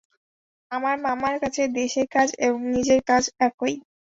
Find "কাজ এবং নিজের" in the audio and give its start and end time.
2.15-3.01